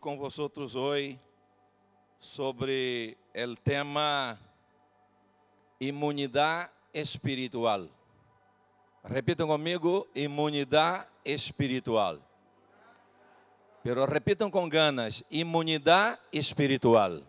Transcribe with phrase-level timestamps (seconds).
[0.00, 1.20] com vosotros hoje
[2.18, 4.38] sobre o tema
[5.78, 7.86] imunidade espiritual.
[9.04, 12.18] Repitam comigo, imunidade espiritual.
[13.82, 17.20] Pero repitam com ganas, imunidade espiritual.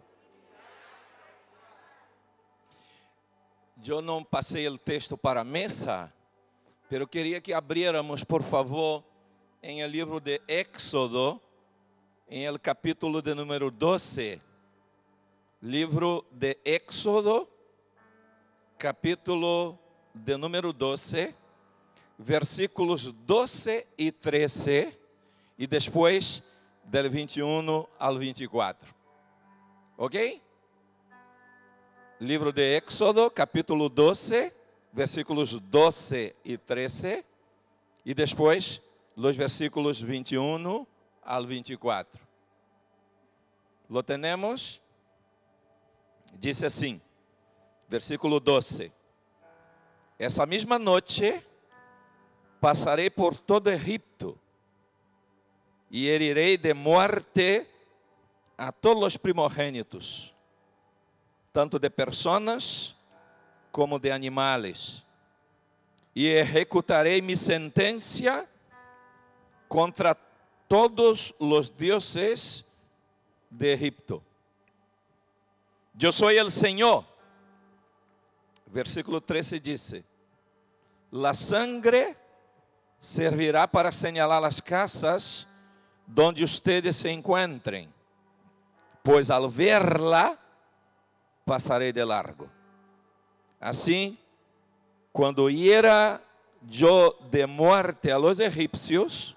[3.86, 6.14] Eu não passei o texto para a mesa,
[6.88, 9.04] pero queria que abriéramos, por favor,
[9.62, 11.42] em o livro de Éxodo,
[12.32, 14.40] em el capítulo de número 12.
[15.62, 17.46] Livro de Éxodo,
[18.78, 19.78] capítulo
[20.14, 21.36] de número 12,
[22.18, 24.98] versículos 12 e 13,
[25.60, 26.42] e depois
[26.86, 28.96] del 21 ao 24.
[29.98, 30.42] Ok?
[32.18, 34.54] Livro de Éxodo, capítulo 12,
[34.94, 37.26] versículos 12 e 13,
[38.06, 38.82] e depois
[39.18, 40.88] los versículos 21
[41.32, 42.22] al 24.
[43.88, 44.82] Lo tenemos?
[46.34, 47.00] Dice assim,
[47.88, 48.92] versículo 12:
[50.20, 51.42] Essa mesma noite
[52.60, 54.38] passarei por todo Egipto
[55.90, 57.66] e herirei de morte
[58.58, 60.36] a todos os primogênitos,
[61.54, 62.94] tanto de pessoas
[63.72, 65.02] como de animais,
[66.14, 68.50] e executarei minha sentença
[69.70, 70.31] contra todos
[71.40, 72.66] os dioses
[73.50, 74.24] de Egipto.
[76.00, 77.06] Eu sou o Senhor.
[78.68, 79.96] Versículo 13 diz:
[81.12, 82.16] La sangre
[83.00, 85.46] servirá para señalar as casas
[86.08, 87.90] donde ustedes se encontrem,
[89.04, 90.40] pois al verla
[91.46, 92.50] passarei de largo.
[93.60, 94.18] Assim,
[95.12, 96.24] quando hiera
[96.72, 99.36] eu de muerte a los egípcios,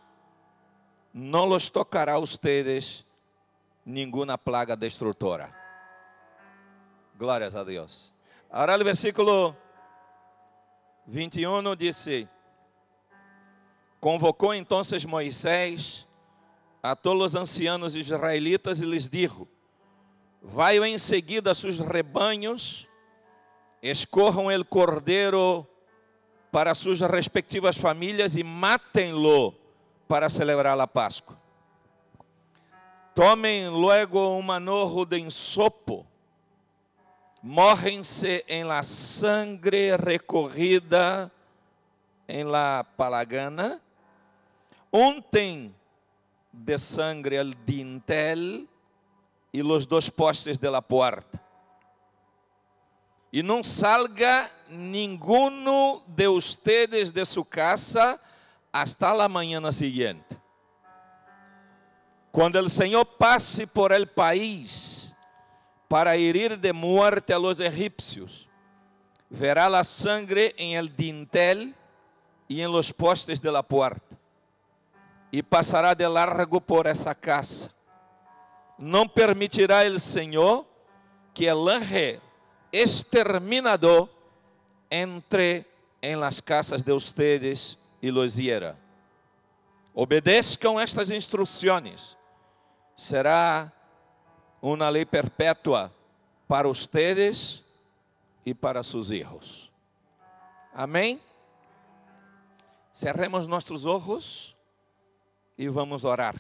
[1.15, 3.07] não los tocará a ustedes
[3.87, 5.55] nenhuma plaga destrutora.
[7.17, 8.13] Glórias a Deus.
[8.51, 9.57] Agora o versículo
[11.07, 12.09] 21 diz:
[14.01, 16.05] Convocou então Moisés
[16.83, 19.47] a todos os ancianos israelitas e lhes dijo:
[20.43, 22.89] Vai em seguida a seus rebanhos,
[23.81, 25.65] escorram el cordeiro
[26.51, 29.64] para suas respectivas famílias e matem-lo
[30.15, 31.37] para celebrar a Páscoa.
[33.17, 36.07] Tomem luego um manojo de ensopo,
[37.43, 41.33] morrem-se em la sangre recorrida
[42.29, 43.83] em la palagana,
[44.93, 45.75] untem
[46.53, 48.69] de sangre el dintel
[49.53, 51.43] e los dois postes de la puerta.
[53.33, 58.21] E não salga ninguno de ustedes de su casa
[58.75, 60.37] hasta la mañana siguiente.
[62.33, 65.15] Quando o Senhor passe por el país
[65.87, 68.49] para herir de muerte a los egipcios,
[69.31, 71.73] verá la sangre en el dintel
[72.49, 74.17] y en los postes de la puerta,
[75.31, 77.71] e passará de largo por essa casa.
[78.77, 80.67] Não permitirá el Senhor
[81.33, 82.21] que el ángel
[82.73, 84.11] exterminador
[84.91, 85.65] entre
[86.03, 88.79] en las casas de ustedes e los hiera.
[89.95, 92.15] Obedeçam estas instruções.
[92.95, 93.73] Será
[94.61, 95.91] uma lei perpétua
[96.47, 97.65] para ustedes
[98.45, 99.71] e para seus hijos.
[100.75, 101.19] Amém?
[102.93, 104.55] Cerremos nossos olhos
[105.57, 106.39] e vamos orar.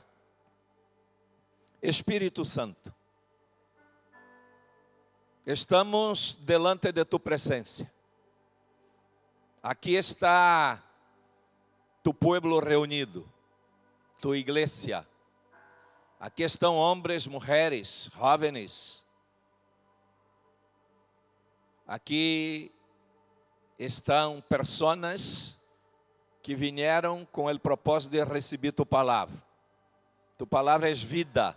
[1.80, 2.94] Espírito Santo,
[5.46, 7.90] estamos delante de tu presença.
[9.62, 10.83] Aqui está
[12.04, 13.26] tu pueblo reunido,
[14.20, 15.08] tu iglesia.
[16.20, 19.06] Aqui estão homens, mulheres, jovens.
[21.86, 22.70] Aqui
[23.78, 25.58] estão pessoas
[26.42, 29.42] que vieram com o propósito de receber tu palavra.
[30.36, 31.56] Tu palavra é vida.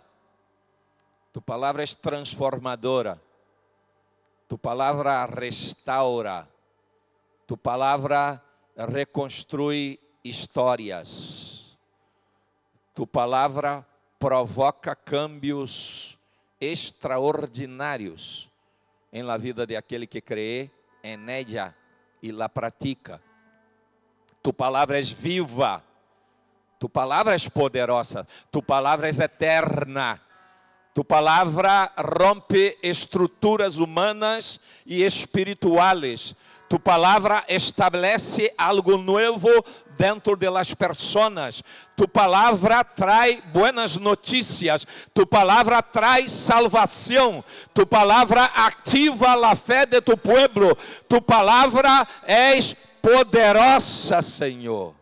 [1.30, 3.20] Tu palavra é transformadora.
[4.48, 6.48] Tu palavra restaura.
[7.46, 8.42] Tu palavra
[8.76, 11.76] reconstrui histórias.
[12.94, 13.86] Tu palavra
[14.18, 16.18] provoca cambios
[16.60, 18.48] extraordinários
[19.12, 20.70] em la vida de aquele que crê
[21.02, 21.74] ella
[22.22, 23.20] e la pratica.
[24.42, 25.82] Tu palavra é viva,
[26.78, 30.20] tu palavra é poderosa, tu palavra é eterna.
[30.94, 36.34] Tu palavra rompe estruturas humanas e espirituais.
[36.68, 39.48] Tu palavra estabelece algo novo
[39.98, 41.62] dentro de las personas.
[41.96, 44.86] Tu palavra traz buenas notícias.
[45.12, 47.44] Tu palavra traz salvação.
[47.74, 50.76] Tu palavra ativa a fé de tu pueblo.
[51.08, 54.94] Tu palavra és poderosa, Senhor.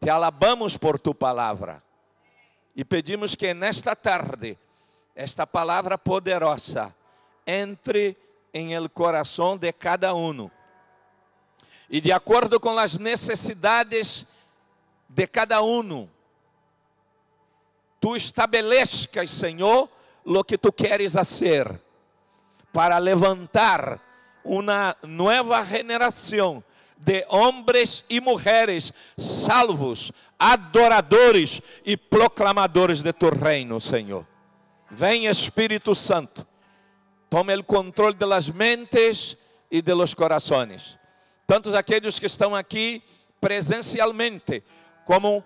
[0.00, 1.82] Te alabamos por tu palavra
[2.74, 4.56] e pedimos que nesta tarde
[5.14, 6.94] esta palavra poderosa
[7.46, 8.16] entre
[8.54, 10.50] em el coração de cada um
[11.90, 14.24] e de acordo com as necessidades
[15.08, 16.08] de cada um,
[18.00, 19.90] tu estabelezcas, Senhor,
[20.24, 21.80] lo que tu queres fazer
[22.72, 24.00] para levantar
[24.44, 26.62] uma nova geração
[26.96, 34.24] de homens e mulheres salvos, adoradores e proclamadores de tu reino, Senhor.
[34.88, 36.46] Vem Espírito Santo,
[37.28, 39.36] tome o controle das mentes
[39.68, 40.99] e de los corações.
[41.50, 43.02] Tantos aqueles que estão aqui
[43.40, 44.62] presencialmente,
[45.04, 45.44] como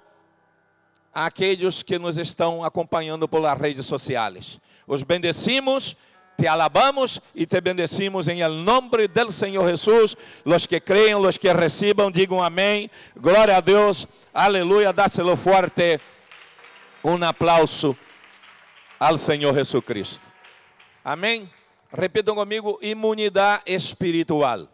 [1.15, 4.61] aqueles que nos estão acompanhando pelas redes sociais.
[4.87, 5.97] Os bendecimos
[6.37, 10.15] te alabamos y te bendecimos en el nombre del Señor Jesús.
[10.45, 12.91] Los que creen, los que reciban, digan amén.
[13.15, 14.07] Gloria a Dios.
[14.35, 14.93] Aleluya.
[14.93, 15.99] Dáselo fuerte.
[17.03, 17.97] Un aplauso
[18.99, 20.21] al Señor Jesucristo.
[21.03, 21.49] Amém?
[21.91, 24.74] Repitam comigo: imunidade espiritual.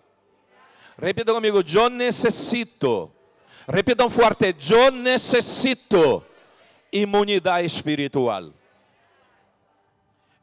[1.00, 3.10] Repitam comigo: eu necessito.
[3.66, 6.24] Repitam forte: eu necessito
[6.92, 8.52] imunidade espiritual.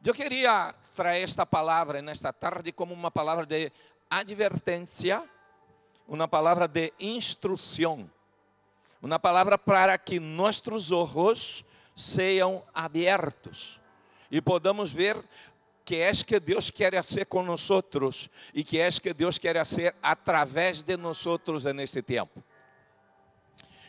[0.04, 3.70] Eu queria traer esta palavra nesta tarde como uma palavra de
[4.10, 5.22] advertência,
[6.08, 8.10] uma palavra de instrução,
[9.00, 11.64] uma palavra para que nossos olhos
[11.94, 13.78] sejam abertos
[14.30, 15.16] e podamos ver
[15.88, 17.66] que é que Deus quer fazer com nós
[18.52, 21.24] e que é que Deus quer fazer através de nós
[21.74, 22.44] nesse tempo.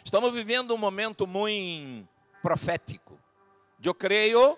[0.02, 2.08] Estamos vivendo um momento muito
[2.42, 3.20] profético.
[3.84, 4.58] Eu creio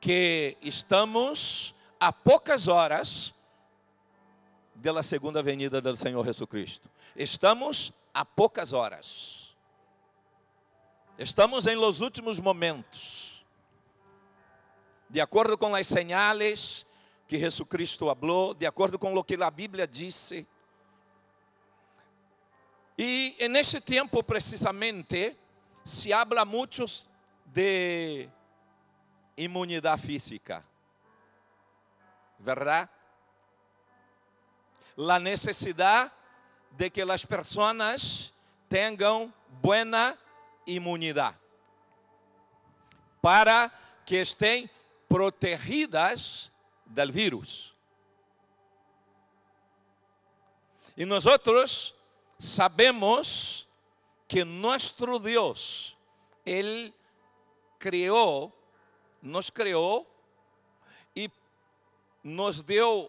[0.00, 3.34] que estamos a poucas horas
[4.74, 6.90] da segunda venida do Senhor Jesus Cristo.
[7.14, 9.54] Estamos a poucas horas.
[11.18, 13.33] Estamos em los últimos momentos.
[15.14, 16.84] De acordo com as señales
[17.28, 20.44] que Jesus Cristo falou, de acordo com o que a Bíblia disse.
[22.98, 25.36] E nesse tempo precisamente
[25.84, 26.84] se habla muito
[27.44, 28.28] de
[29.36, 30.64] imunidade física.
[32.40, 32.90] ¿Verdad?
[34.96, 36.12] La necesidad
[36.72, 38.34] de que las personas
[38.68, 39.32] tengan
[39.62, 40.18] buena
[40.66, 41.36] inmunidad
[43.20, 43.70] para
[44.04, 44.68] que estén
[45.14, 46.50] protegidas
[46.84, 47.72] del virus.
[50.96, 51.94] Y nosotros
[52.36, 53.68] sabemos
[54.26, 55.96] que nuestro Dios,
[56.44, 56.92] Él
[57.78, 58.52] creó
[59.22, 60.04] nos criou
[61.14, 61.30] e
[62.24, 63.08] nos deu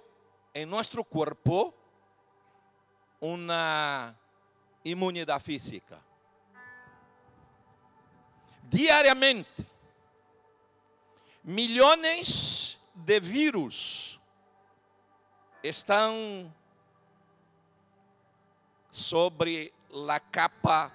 [0.53, 1.73] em nosso corpo
[3.19, 4.15] uma
[4.83, 5.99] imunidade física.
[8.61, 9.64] Diariamente,
[11.45, 14.19] milhões de vírus
[15.61, 16.51] estão
[18.91, 19.71] sobre
[20.09, 20.91] a capa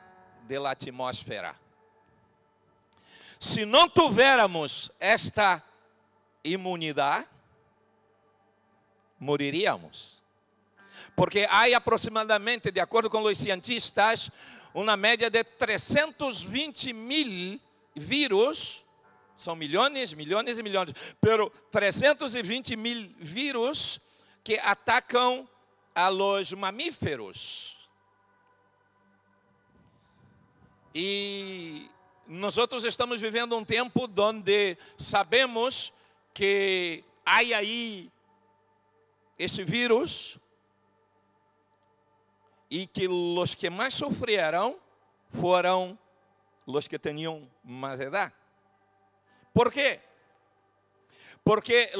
[0.48, 1.54] da atmosfera.
[3.38, 5.62] Se não tivéssemos esta
[6.42, 7.28] imunidade,
[9.18, 10.20] moriríamos.
[11.14, 14.30] Porque há aproximadamente, de acordo com os cientistas,
[14.74, 17.60] uma média de 320 mil
[17.94, 18.84] vírus,
[19.42, 23.98] são milhões, milhões e milhões, pero 320 mil vírus
[24.44, 25.48] que atacam
[25.94, 27.76] a los mamíferos.
[30.94, 31.88] E
[32.26, 35.92] nós outros estamos vivendo um tempo onde sabemos
[36.34, 38.10] que há aí
[39.38, 40.38] esse vírus
[42.70, 44.78] e que os que mais sofreram
[45.32, 45.98] foram
[46.66, 48.39] os que tinham mais idade.
[49.52, 50.00] Por quê?
[51.44, 51.90] Porque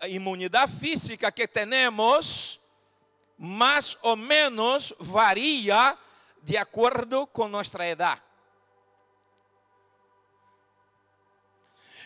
[0.00, 2.60] a imunidade física que temos
[3.38, 5.96] mais ou menos varia
[6.42, 8.22] de acordo com nossa idade.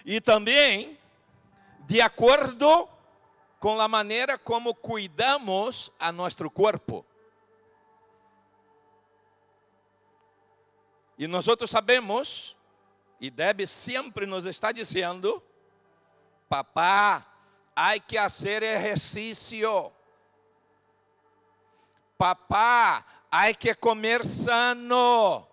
[0.04, 0.99] E também
[1.80, 2.88] de acordo
[3.59, 7.04] com a maneira como cuidamos a nosso corpo.
[11.19, 12.57] E nós sabemos,
[13.21, 15.43] e deve sempre nos estar dizendo,
[16.49, 17.27] papá,
[17.77, 19.93] há que fazer exercício.
[22.17, 25.47] Papá, hay que comer sano.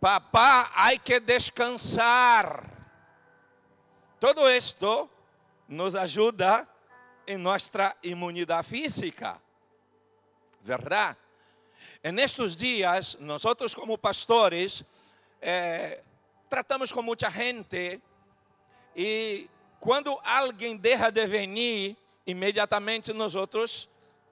[0.00, 2.70] Papá, hay que descansar.
[4.20, 5.10] Todo esto
[5.66, 6.68] nos ajuda
[7.26, 9.40] em nossa imunidade física,
[10.62, 11.18] verdade?
[12.02, 13.42] En estos dias, nós
[13.74, 14.84] como pastores,
[15.40, 16.02] eh,
[16.48, 18.00] tratamos com muita gente
[18.94, 19.48] e
[19.80, 23.34] quando alguém deixa de venir, imediatamente nós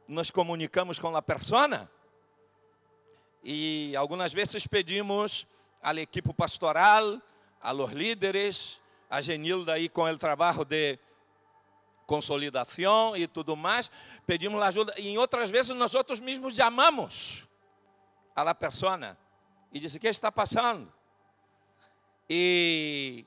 [0.09, 1.91] nos comunicamos com a persona.
[3.43, 5.47] E algumas vezes pedimos
[5.83, 7.21] à equipe pastoral,
[7.61, 8.81] a los líderes,
[9.11, 10.99] a Genilda aí com o trabalho de
[12.07, 13.91] consolidação e tudo mais,
[14.27, 17.49] pedimos ajuda e em outras vezes nós outros mesmos chamamos
[18.35, 19.17] a la persona
[19.75, 20.91] e disse: "Que está passando?"
[22.31, 23.27] E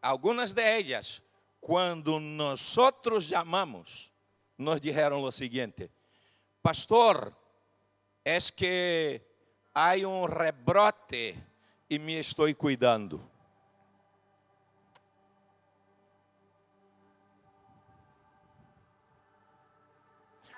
[0.00, 1.20] algumas de elas,
[1.60, 4.10] quando nós outros chamamos,
[4.56, 5.90] nos disseram o seguinte:
[6.62, 7.36] "Pastor,
[8.24, 9.20] é que
[9.74, 11.36] há um rebrote
[11.90, 13.28] e me estou cuidando."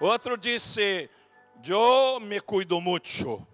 [0.02, 1.08] Outro disse:
[1.64, 3.46] Eu me cuido muito.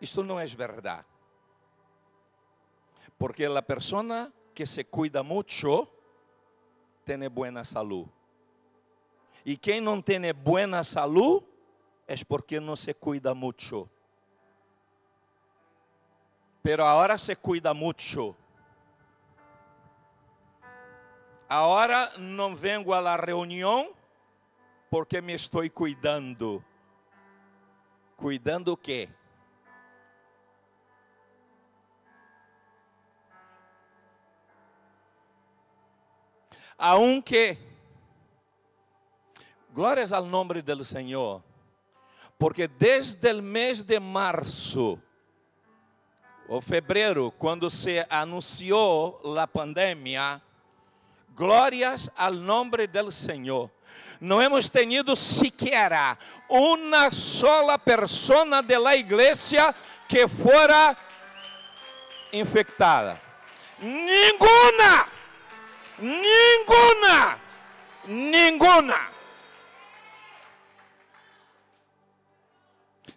[0.00, 1.06] Isto não é verdade.
[3.18, 5.88] Porque a pessoa que se cuida muito
[7.04, 8.10] tem boa saúde.
[9.44, 11.46] E quem não tem boa saúde
[12.06, 13.88] é porque não se cuida muito.
[16.62, 18.36] Pero agora se cuida muito.
[21.48, 23.94] Agora não vengo a reunião
[24.90, 26.64] porque me estou cuidando.
[28.16, 29.08] Cuidando o quê?
[36.78, 37.58] Aunque,
[39.72, 41.42] glórias ao nome do Senhor,
[42.38, 45.00] porque desde o mês de março
[46.48, 50.40] ou fevereiro, quando se anunciou a pandemia,
[51.36, 53.70] Glórias ao nome do Senhor.
[54.18, 56.16] Não hemos tenido sequer
[56.48, 59.74] uma sola pessoa de la igreja
[60.08, 60.96] que fora
[62.32, 63.20] infectada.
[63.78, 65.06] Ninguna,
[65.98, 67.38] ninguna,
[68.06, 69.10] ninguna.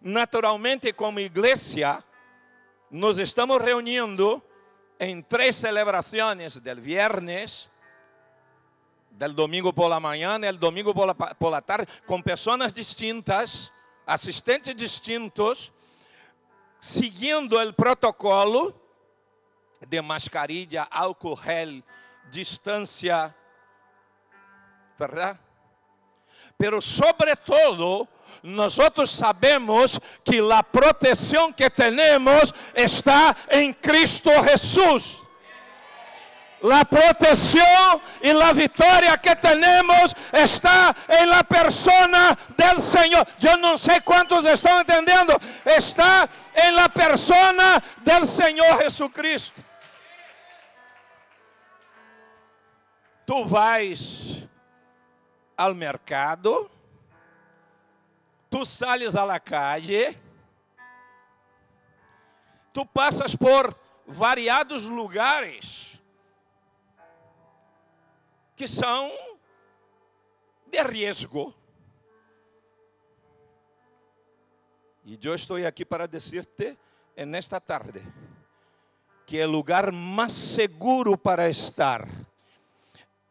[0.02, 2.04] Naturalmente, como igreja,
[2.90, 4.42] nos estamos reunindo
[4.98, 7.70] em três celebrações del viernes,
[9.12, 13.72] del domingo por la manhã, el domingo por la, por la tarde, com pessoas distintas,
[14.06, 15.74] assistentes distintos,
[16.80, 18.74] seguindo o protocolo
[19.88, 21.84] de mascarilla, álcool gel,
[22.30, 23.36] distância,
[24.98, 25.40] verdade?
[26.58, 28.08] Pero sobretudo,
[28.44, 35.22] nós sabemos que a proteção que temos está em Cristo Jesus.
[36.62, 43.26] La protección y la victoria que tenemos está en la persona del Señor.
[43.40, 45.40] Yo no sé cuántos están entendiendo.
[45.64, 49.62] Está en la persona del Señor Jesucristo.
[53.30, 54.44] Tu vais
[55.56, 56.68] al mercado,
[58.50, 60.18] tu sales la calle,
[62.74, 66.02] tu passas por variados lugares
[68.56, 69.12] que são
[70.66, 71.54] de risco.
[75.06, 76.76] E eu estou aqui para dizer-te
[77.28, 78.02] nesta tarde
[79.28, 82.08] que é o lugar mais seguro para estar.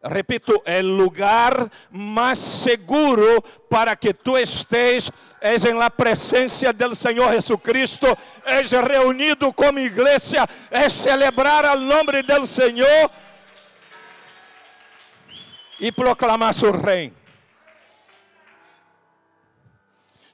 [0.02, 7.32] Repito, é lugar mais seguro para que tu estés és em la presença do Senhor
[7.32, 8.06] Jesucristo,
[8.44, 13.10] és reunido como igreja, é celebrar o nome do Senhor
[15.80, 17.16] e proclamar seu reino.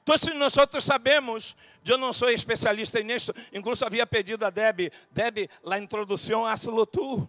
[0.03, 5.49] Então, se nós sabemos, eu não sou especialista nisso, incluso havia pedido a Deb, Deb,
[5.67, 7.27] a introdução, hazlo tu.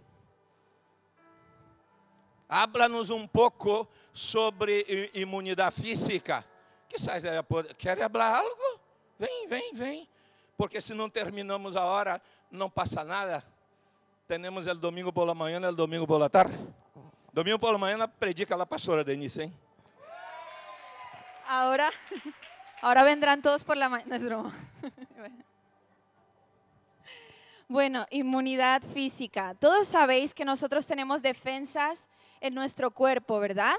[2.48, 6.44] Habla-nos um pouco sobre imunidade física.
[6.88, 8.80] Quizás ela pode, quer falar algo?
[9.18, 10.08] Vem, vem, vem.
[10.56, 13.44] Porque se não terminamos a hora, não passa nada.
[14.28, 16.56] Temos o domingo por la manhã e o domingo por la tarde.
[17.32, 19.52] Domingo por la mañana predica la pastora Denise, ¿eh?
[21.46, 21.90] Ahora,
[22.80, 23.88] ahora vendrán todos por la.
[23.88, 24.52] No es broma.
[27.68, 29.56] Bueno, inmunidad física.
[29.58, 32.08] Todos sabéis que nosotros tenemos defensas
[32.54, 33.76] nuestro cuerpo, ¿verdad?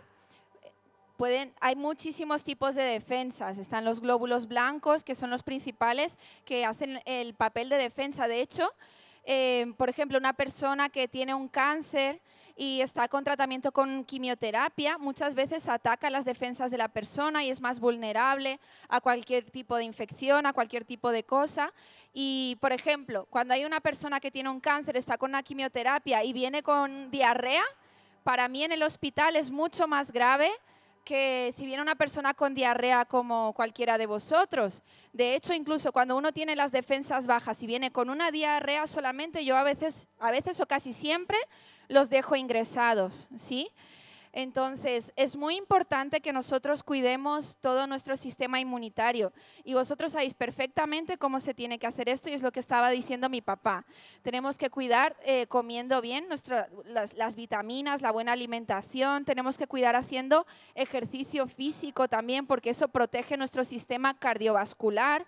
[1.17, 3.57] pueden, hay muchísimos tipos de defensas.
[3.57, 8.27] Están los glóbulos blancos, que son los principales, que hacen el papel de defensa.
[8.27, 8.71] De hecho,
[9.25, 12.21] eh, por ejemplo, una persona que tiene un cáncer
[12.55, 17.51] y está con tratamiento con quimioterapia, muchas veces ataca las defensas de la persona y
[17.51, 18.59] es más vulnerable
[18.89, 21.71] a cualquier tipo de infección, a cualquier tipo de cosa.
[22.13, 26.23] Y, por ejemplo, cuando hay una persona que tiene un cáncer, está con una quimioterapia
[26.23, 27.63] y viene con diarrea,
[28.27, 30.49] para mí en el hospital es mucho más grave
[31.05, 34.83] que si viene una persona con diarrea como cualquiera de vosotros.
[35.13, 39.45] De hecho, incluso cuando uno tiene las defensas bajas y viene con una diarrea solamente,
[39.45, 41.37] yo a veces, a veces o casi siempre
[41.87, 43.71] los dejo ingresados, ¿sí?
[44.33, 49.33] Entonces, es muy importante que nosotros cuidemos todo nuestro sistema inmunitario.
[49.63, 52.89] Y vosotros sabéis perfectamente cómo se tiene que hacer esto y es lo que estaba
[52.89, 53.85] diciendo mi papá.
[54.21, 59.25] Tenemos que cuidar eh, comiendo bien las, las vitaminas, la buena alimentación.
[59.25, 65.25] Tenemos que cuidar haciendo ejercicio físico también porque eso protege nuestro sistema cardiovascular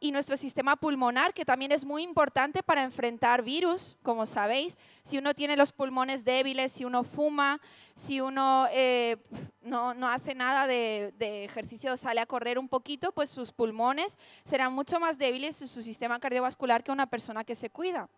[0.00, 4.76] y nuestro sistema pulmonar, que también es muy importante para enfrentar virus, como sabéis.
[5.02, 7.60] Si uno tiene los pulmones débiles, si uno fuma,
[7.94, 9.16] si uno eh,
[9.62, 14.18] no, no, hace nada de, de, ejercicio, sale a correr un poquito, pues sus pulmones
[14.44, 18.08] serán mucho más débiles y su sistema cardiovascular que una persona que se cuida.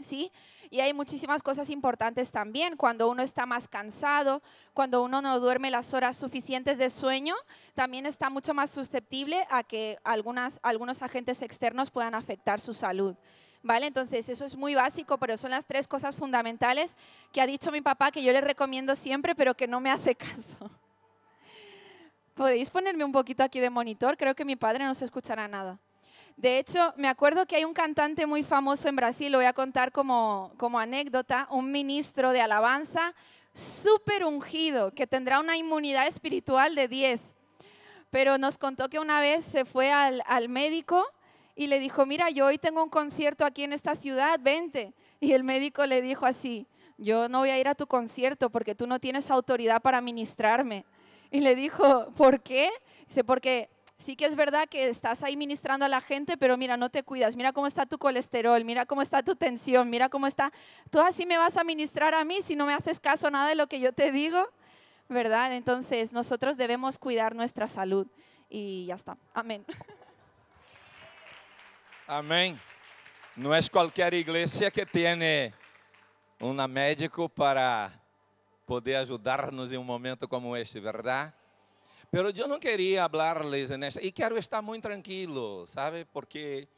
[0.00, 0.32] ¿Sí?
[0.70, 2.76] Y hay muchísimas cosas importantes también.
[2.76, 7.34] Cuando uno está más cansado, cuando uno no duerme las horas suficientes de sueño,
[7.74, 13.14] también está mucho más susceptible a que algunas, algunos agentes externos puedan afectar su salud.
[13.62, 13.86] ¿Vale?
[13.86, 16.96] Entonces, eso es muy básico, pero son las tres cosas fundamentales
[17.32, 20.14] que ha dicho mi papá que yo le recomiendo siempre, pero que no me hace
[20.16, 20.70] caso.
[22.34, 24.16] ¿Podéis ponerme un poquito aquí de monitor?
[24.16, 25.78] Creo que mi padre no se escuchará nada.
[26.36, 29.52] De hecho, me acuerdo que hay un cantante muy famoso en Brasil, lo voy a
[29.52, 33.14] contar como, como anécdota, un ministro de alabanza
[33.52, 37.20] súper ungido, que tendrá una inmunidad espiritual de 10.
[38.10, 41.06] Pero nos contó que una vez se fue al, al médico
[41.54, 44.92] y le dijo, mira, yo hoy tengo un concierto aquí en esta ciudad, vente.
[45.20, 46.66] Y el médico le dijo así,
[46.98, 50.84] yo no voy a ir a tu concierto porque tú no tienes autoridad para ministrarme.
[51.30, 52.70] Y le dijo, ¿por qué?
[53.06, 56.76] Dice, porque sí que es verdad que estás ahí ministrando a la gente, pero mira,
[56.76, 60.26] no te cuidas, mira cómo está tu colesterol, mira cómo está tu tensión, mira cómo
[60.26, 60.52] está...
[60.90, 63.54] Tú así me vas a ministrar a mí si no me haces caso nada de
[63.54, 64.48] lo que yo te digo,
[65.08, 65.54] ¿verdad?
[65.54, 68.06] Entonces nosotros debemos cuidar nuestra salud
[68.48, 69.16] y ya está.
[69.32, 69.64] Amén.
[72.06, 72.60] Amén.
[73.36, 75.54] No es cualquier iglesia que tiene
[76.38, 77.98] una médico para
[78.66, 81.34] poder ayudarnos en un momento como este, ¿verdad?
[82.14, 86.04] Pero eu não queria hablarles nessa e quero estar muito tranquilo, sabe?
[86.12, 86.68] Porque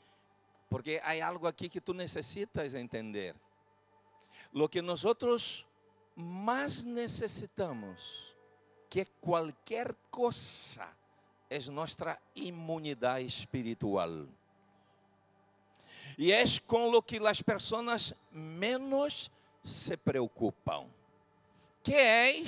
[0.70, 3.34] porque há algo aqui que tu necessitas entender.
[4.50, 5.04] Lo que nós
[6.16, 8.34] mais necessitamos
[8.88, 10.88] que qualquer coisa
[11.50, 14.26] é nossa imunidade espiritual.
[16.16, 19.30] E é com lo que as pessoas menos
[19.62, 20.86] se preocupam.
[21.82, 22.42] Que é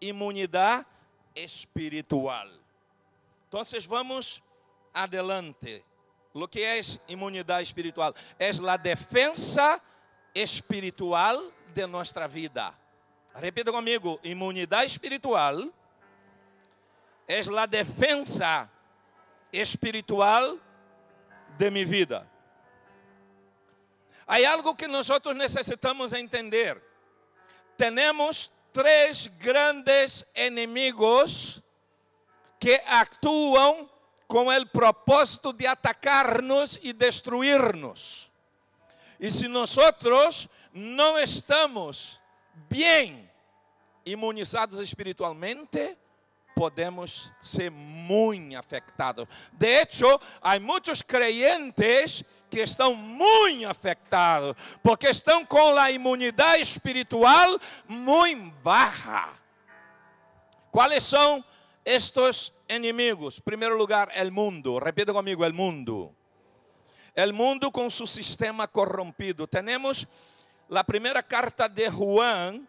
[0.00, 1.01] imunidade espiritual.
[3.44, 4.42] Entonces vamos
[4.92, 5.84] adelante.
[6.34, 9.82] Lo que es inmunidad espiritual es la defensa
[10.34, 12.74] espiritual de nuestra vida.
[13.34, 15.70] Repita comigo: inmunidade espiritual
[17.28, 18.68] é a defensa
[19.52, 20.58] espiritual
[21.58, 22.26] de minha vida.
[24.26, 26.82] Há algo que nós necessitamos entender.
[27.76, 31.62] Temos três grandes inimigos
[32.58, 33.90] que atuam
[34.26, 38.30] com o propósito de atacar-nos e destruir-nos.
[39.20, 42.20] E se nós não estamos
[42.54, 43.30] bem
[44.06, 45.96] imunizados espiritualmente,
[46.54, 49.26] podemos ser muito afetados.
[49.52, 57.58] De hecho, há muitos creyentes que estão muito afetados, porque estão com a imunidade espiritual
[57.88, 59.30] muito baixa.
[60.70, 61.44] Quais são
[61.84, 63.38] estes inimigos?
[63.38, 64.78] Em primeiro lugar, o mundo.
[64.78, 66.14] Repita comigo: o mundo.
[67.14, 69.46] O mundo com seu sistema corrompido.
[69.46, 70.06] Temos
[70.70, 72.66] a primeira carta de Juan,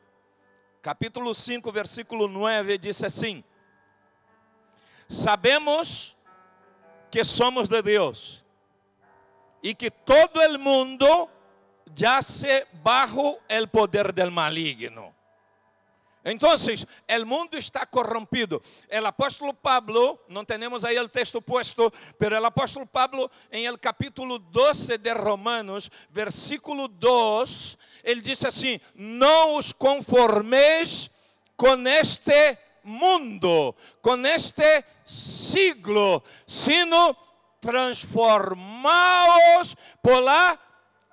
[0.81, 3.43] capítulo 5, versículo 9, diz assim:
[5.07, 6.15] Sabemos
[7.11, 8.43] que somos de Deus
[9.61, 11.29] e que todo el mundo
[11.95, 15.13] yace bajo el poder del maligno.
[16.23, 18.61] Entonces, el mundo está corrompido.
[18.87, 23.79] El apóstolo Pablo, no tenemos ahí el texto puesto, pero el apóstolo Pablo en el
[23.79, 31.11] capítulo 12 de Romanos, versículo 2, él dice así, no os conforméis
[31.57, 37.15] con este mundo, com este siglo, sino
[37.59, 40.23] transformados por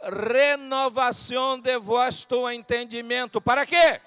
[0.03, 3.41] renovação de vosso entendimento.
[3.41, 4.01] ¿Para quê?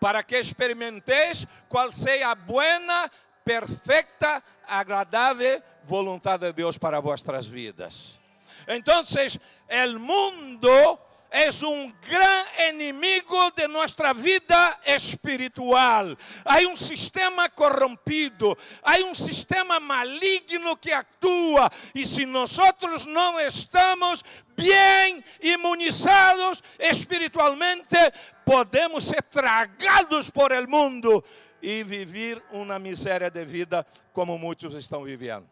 [0.00, 3.10] Para que experimenteis qual seja a buena,
[3.44, 8.18] perfecta, agradável vontade de Deus para vossas vidas.
[8.66, 10.98] Então, o mundo
[11.30, 16.16] es un gran enemigo de nuestra vida espiritual.
[16.44, 24.24] Hay un sistema corrompido, hay un sistema maligno que actúa y si nosotros no estamos
[24.56, 28.12] bien inmunizados espiritualmente,
[28.44, 31.24] podemos ser tragados por el mundo
[31.60, 35.48] e vivir uma miséria de vida como muitos estão vivendo.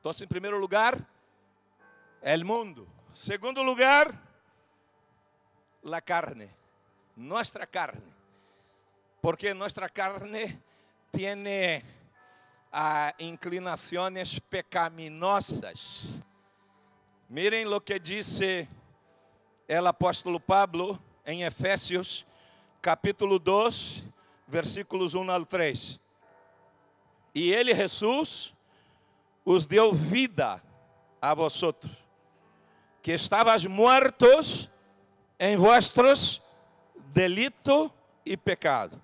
[0.00, 0.96] Então, em primeiro lugar,
[2.22, 2.88] é o mundo.
[3.14, 4.12] Segundo lugar,
[5.82, 6.50] la carne,
[7.16, 8.12] nuestra carne,
[9.20, 10.60] porque nuestra carne
[11.10, 11.82] tiene
[12.72, 16.22] uh, inclinaciones pecaminosas.
[17.28, 18.68] Miren lo que dice
[19.66, 22.26] el apóstolo Pablo em Efésios,
[22.80, 24.02] capítulo 2,
[24.46, 26.00] versículos 1 al 3.
[27.34, 28.54] E ele, Jesus,
[29.44, 30.62] os deu vida
[31.20, 31.92] a vosotros,
[33.02, 34.70] que estavas muertos
[35.38, 36.42] em vuestros
[37.12, 37.92] delito
[38.24, 39.00] e pecado,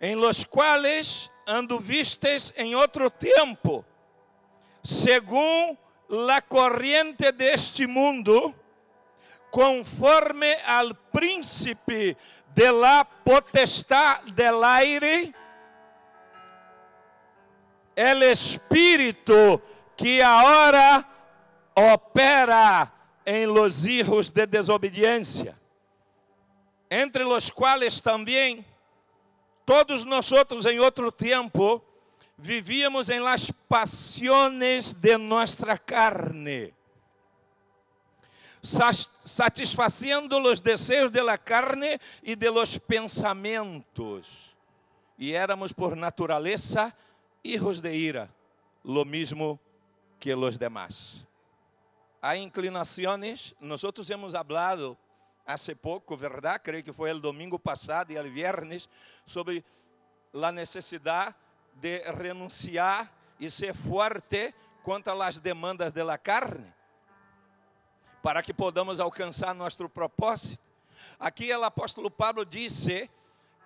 [0.00, 3.84] em los quais anduvistes em outro tempo,
[4.82, 5.76] según
[6.08, 8.54] la corriente deste mundo,
[9.50, 12.16] conforme al príncipe
[12.54, 15.34] de la potestad del aire,
[17.94, 19.62] el espírito
[19.96, 21.06] que agora
[21.74, 25.58] opera em los hijos de desobediência,
[26.90, 28.64] entre los quais também
[29.64, 31.82] todos nós outros em outro tempo
[32.36, 36.74] vivíamos em las pasiones de nossa carne,
[39.24, 44.56] satisfazendo os desejos de la carne e de los pensamentos,
[45.16, 46.94] e éramos por natureza
[47.44, 48.28] hijos de ira,
[48.84, 49.60] lo mismo
[50.18, 51.24] que los demás
[52.22, 53.52] há inclinações.
[53.60, 54.96] Nós hemos hablado
[55.44, 56.62] hace pouco, verdade?
[56.62, 58.88] Creio que foi o domingo passado e o viernes
[59.26, 59.64] sobre
[60.32, 61.34] a necessidade
[61.74, 64.54] de renunciar e ser forte
[64.84, 66.72] contra as demandas da de carne,
[68.22, 70.62] para que podamos alcançar nosso propósito.
[71.18, 73.10] Aqui o apóstolo Pablo disse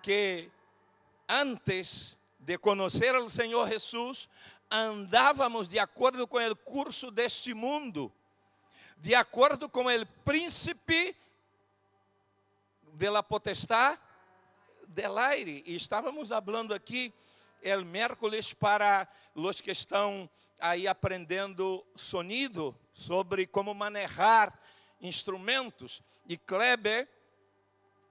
[0.01, 0.49] que
[1.29, 4.27] antes de conhecer o Senhor Jesus,
[4.69, 8.11] andávamos de acordo com o curso deste mundo
[8.97, 11.15] de acordo com o príncipe
[12.93, 13.97] de la potestad
[14.87, 15.63] del aire.
[15.65, 17.13] E estávamos falando aqui
[17.61, 20.29] el miércoles para os que estão
[20.59, 24.57] aí aprendendo sonido sobre como manejar
[24.99, 26.01] instrumentos.
[26.27, 27.07] E Kleber,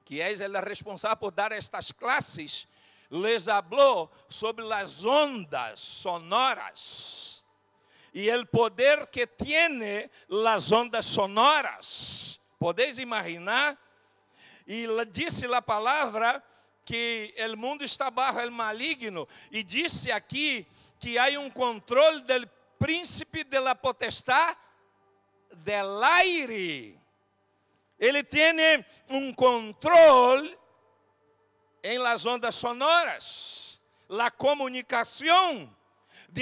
[0.05, 2.68] que é o responsável por dar estas classes,
[3.11, 7.44] les habló sobre as ondas sonoras
[8.18, 12.40] e o poder que tiene las ondas sonoras.
[12.59, 13.79] Podeis imaginar?
[14.66, 16.42] E disse a palavra
[16.83, 20.66] que o mundo está bajo el maligno e disse aqui
[20.98, 22.48] que há um controle del
[22.79, 24.57] príncipe de la potestad
[25.52, 26.98] del aire.
[27.98, 30.59] Ele tem um controle
[31.83, 35.76] em las ondas sonoras, la comunicação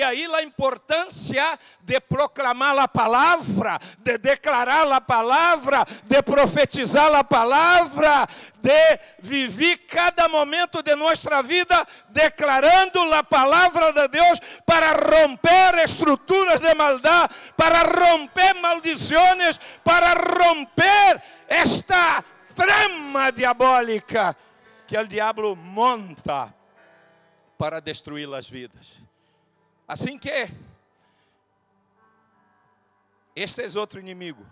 [0.02, 8.26] aí a importância de proclamar a palavra, de declarar a palavra, de profetizar a palavra,
[8.60, 16.60] de viver cada momento de nossa vida declarando a palavra de Deus para romper estruturas
[16.60, 24.36] de maldade, para romper maldições, para romper esta trama diabólica
[24.86, 26.54] que o diabo monta
[27.58, 29.00] para destruir as vidas.
[29.86, 30.48] Assim que
[33.36, 34.46] este é outro inimigo,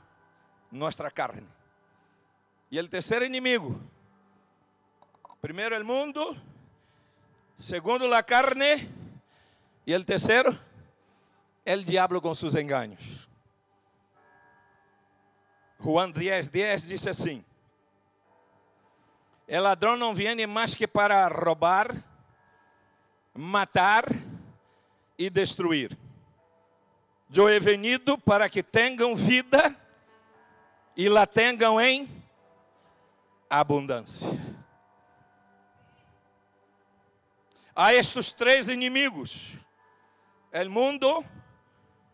[0.71, 1.47] nossa carne.
[2.71, 3.81] E o terceiro inimigo,
[5.40, 6.37] primeiro o mundo,
[7.57, 8.90] segundo a carne,
[9.87, 10.59] e o terceiro,
[11.64, 13.29] o diabo com seus enganos.
[15.81, 17.45] Juan 10, 10 diz assim:
[19.49, 21.88] O ladrão não vem mais que para roubar,
[23.35, 24.05] matar
[25.24, 25.96] e destruir.
[27.35, 29.76] Eu he venido para que tenham vida
[30.96, 32.08] e la tenham em
[33.48, 34.42] abundância.
[37.74, 39.52] a estes três inimigos:
[40.52, 41.24] el mundo,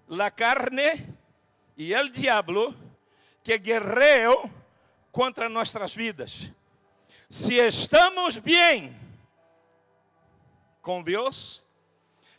[0.07, 1.15] la carne
[1.77, 2.75] e el diablo,
[3.43, 4.51] que guerreiam
[5.11, 6.51] contra nossas vidas.
[7.29, 8.97] Se estamos bem
[10.81, 11.65] com Deus,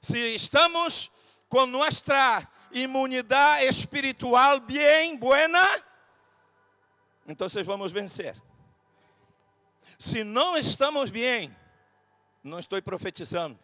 [0.01, 1.11] se estamos
[1.47, 5.67] com nossa imunidade espiritual bem buena,
[7.27, 8.35] então vamos vencer.
[9.97, 11.55] Se não estamos bem,
[12.43, 13.59] não estou profetizando,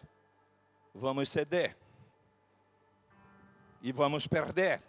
[0.94, 1.78] vamos ceder
[3.82, 4.82] e vamos perder.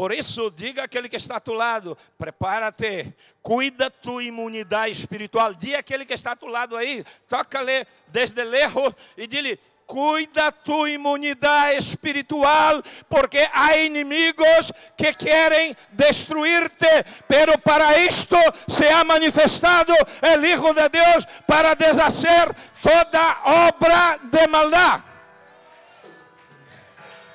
[0.00, 5.52] Por isso, diga aquele que está a tu lado: prepara-te, cuida tua imunidade espiritual.
[5.52, 10.86] Diga aquele que está a tu lado aí, toca-lhe desde lejos e diga cuida tu
[10.86, 20.46] imunidade espiritual, porque há inimigos que querem destruir-te, pero para isto se ha manifestado o
[20.46, 25.04] Hijo de Deus para deshacer toda obra de maldade.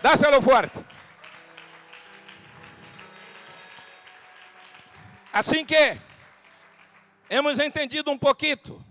[0.02, 0.95] Dáselo forte.
[5.36, 6.00] Assim que
[7.30, 8.82] hemos entendido um pouquinho,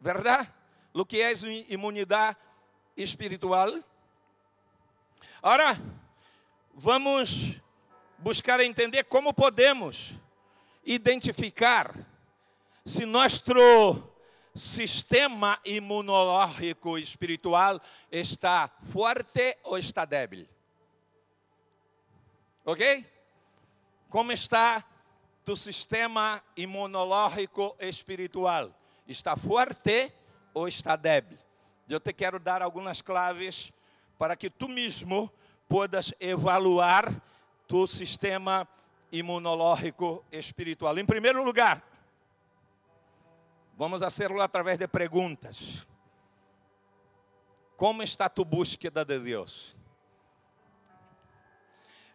[0.00, 0.50] verdade?
[0.94, 1.30] O que é
[1.68, 2.38] imunidade
[2.96, 3.74] espiritual.
[5.42, 5.78] Agora,
[6.72, 7.60] vamos
[8.16, 10.14] buscar entender como podemos
[10.82, 11.94] identificar
[12.86, 14.08] se nosso
[14.54, 17.78] sistema imunológico espiritual
[18.10, 20.48] está forte ou está débil.
[22.64, 23.06] Ok?
[24.08, 24.86] Como está
[25.44, 28.74] tu sistema imunológico espiritual?
[29.06, 30.12] Está forte
[30.54, 31.38] ou está débil?
[31.88, 33.72] Eu te quero dar algumas claves
[34.18, 35.30] para que tu mesmo
[35.68, 37.10] podas evaluar
[37.66, 38.68] tu sistema
[39.10, 40.98] imunológico espiritual.
[40.98, 41.82] Em primeiro lugar,
[43.76, 45.86] vamos hacerlo através de perguntas.
[47.76, 49.74] Como está tu búsqueda de Deus?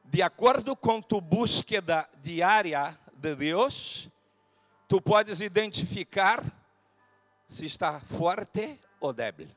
[0.03, 4.09] De acordo com tu búsqueda diária de Deus,
[4.87, 6.43] tu podes identificar
[7.47, 9.49] se está forte ou débil.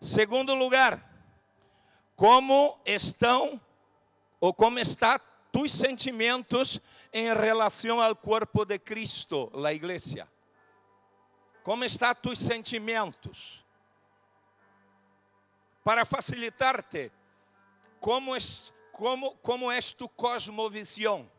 [0.00, 1.00] Segundo lugar,
[2.16, 3.60] como estão
[4.40, 5.18] ou como está
[5.52, 6.80] tus sentimentos
[7.12, 10.26] em relação ao corpo de Cristo, a igreja?
[11.62, 13.64] Como está tus sentimentos?
[15.84, 17.12] Para facilitar-te,
[18.00, 21.30] como, es, como, como é tu cosmovisão?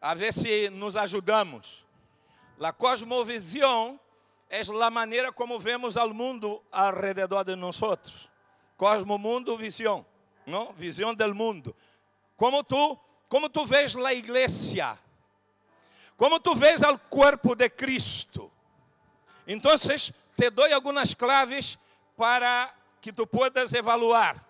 [0.00, 1.84] A ver se nos ajudamos.
[2.58, 4.00] A cosmovisão
[4.48, 7.80] é a maneira como vemos ao mundo alrededor de nós.
[8.76, 10.06] Cosmo, mundo, visão,
[10.46, 10.72] não?
[10.72, 11.76] Visão do mundo.
[12.36, 14.98] Como tu, como tu vês a igreja?
[16.16, 18.50] Como tu vês o corpo de Cristo?
[19.46, 21.78] Então, te dou algumas claves
[22.16, 24.44] para que tu puedas evaluar.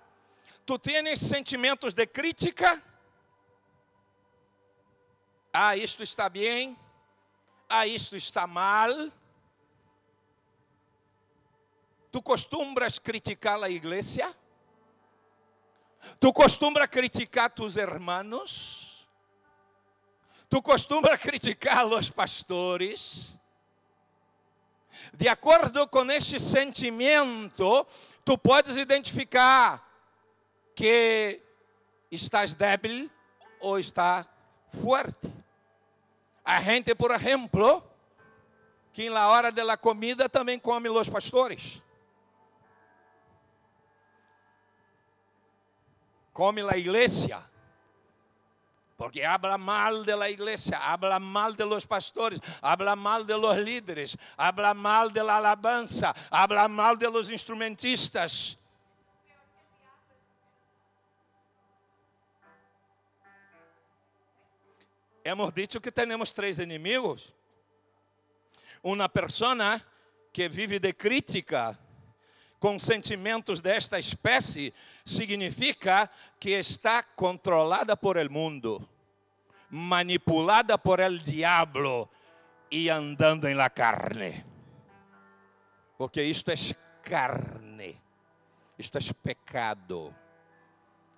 [0.65, 2.81] Tu tens sentimentos de crítica?
[5.53, 6.77] Ah, isto está bem.
[7.69, 9.13] Ah, isto está mal
[12.11, 14.35] Tu costumbras criticar a igreja?
[16.19, 19.07] Tu costumbras criticar tus hermanos?
[20.49, 23.39] Tu costumbras criticar os pastores?
[25.13, 27.87] De acordo com este sentimento,
[28.25, 29.87] tu podes identificar
[30.75, 31.41] que
[32.11, 33.11] estás débil
[33.61, 34.27] ou está
[34.83, 35.40] forte.
[36.51, 37.83] A gente, por exemplo,
[38.93, 41.81] que na hora da comida também come os pastores.
[46.41, 47.45] come la iglesia.
[48.97, 53.59] Porque habla mal de la iglesia, habla mal de los pastores, habla mal de los
[53.59, 58.57] líderes, habla mal de la alabanza, habla mal de los instrumentistas.
[65.31, 67.33] Hemos dicho que temos três inimigos.
[68.83, 69.81] Uma persona
[70.33, 71.79] que vive de crítica,
[72.59, 78.89] com sentimentos desta espécie significa que está controlada por el mundo,
[79.71, 82.11] manipulada por el diablo
[82.69, 84.45] e andando em la carne.
[85.97, 86.57] Porque isto é
[87.05, 88.03] carne,
[88.77, 90.13] isto é pecado.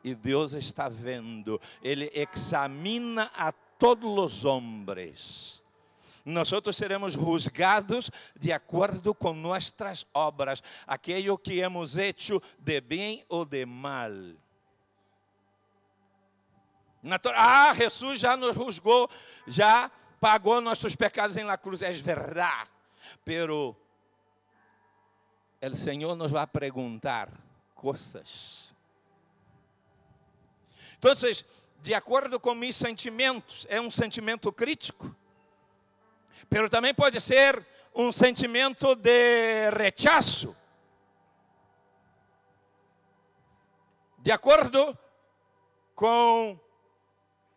[0.05, 5.61] E Deus está vendo, Ele examina a todos os homens
[6.25, 13.45] nós seremos juzgados de acordo com nossas obras, aquilo que hemos hecho de bem ou
[13.45, 14.13] de mal.
[17.35, 19.11] Ah, Jesus já nos juzgou,
[19.49, 19.91] já
[20.21, 22.71] pagou nossos pecados em la cruz, é verdade.
[23.25, 23.77] Pero
[25.61, 27.29] o Senhor nos vai perguntar
[27.75, 28.73] coisas.
[30.97, 31.13] Então,
[31.83, 35.13] de acordo com meus sentimentos, é um sentimento crítico,
[36.49, 40.57] mas também pode ser um sentimento de rechaço.
[44.19, 44.97] De acordo
[45.93, 46.57] com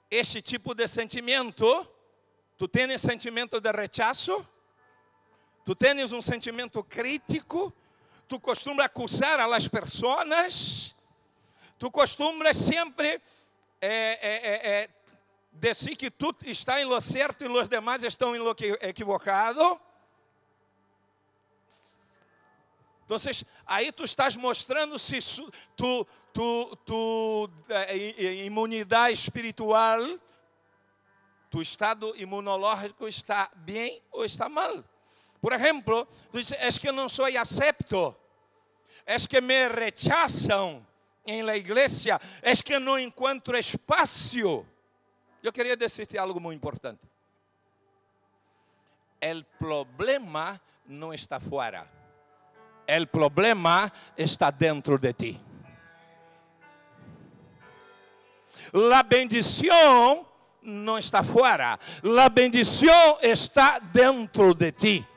[0.10, 1.88] este tipo de sentimento,
[2.58, 4.44] tu tens sentimento de rechaço,
[5.64, 7.72] tu tens um sentimento crítico,
[8.28, 10.96] tu costumas acusar a las pessoas,
[11.78, 13.22] tu costumas sempre
[13.86, 14.89] é, é, é,
[15.52, 19.80] dizer que tu está em lo certo e os demais estão em lo equivocado.
[23.06, 23.17] Então,
[23.65, 25.19] aí tu estás mostrando se
[25.76, 27.50] tu, tu, tu
[28.43, 30.02] imunidade espiritual,
[31.50, 34.84] tu estado imunológico está bem ou está mal.
[35.39, 38.15] Por exemplo, tu dices, es que não sou acepto,
[39.06, 40.86] es que me rechazam
[41.26, 44.66] em la igreja, es que não encontro espaço.
[45.42, 47.02] Eu queria dizer algo muito importante.
[49.22, 51.90] O problema não está fora.
[52.88, 55.42] O problema está dentro de ti.
[58.72, 60.28] La bendição
[60.62, 61.80] não está fora.
[62.04, 65.08] La bendição está dentro de ti.